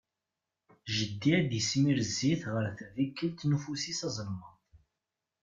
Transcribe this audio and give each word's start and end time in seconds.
Jeddi 0.95 1.29
ad 1.39 1.45
d-ismir 1.49 1.97
zzit 2.09 2.41
ɣer 2.53 2.65
tdikelt 2.77 3.39
n 3.45 3.55
ufus-is 3.57 3.99
azelmaḍ. 4.07 4.53